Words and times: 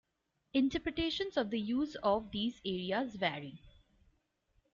Interpretations 0.55 1.37
of 1.37 1.51
the 1.51 1.59
use 1.61 1.93
of 2.01 2.31
these 2.31 2.59
areas 2.65 3.13
vary. 3.17 3.61